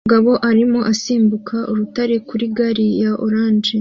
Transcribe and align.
Umugabo 0.03 0.31
arimo 0.49 0.79
asimbuka 0.91 1.55
urutare 1.71 2.15
kuri 2.27 2.45
gare 2.57 2.87
ya 3.01 3.11
orange 3.25 3.69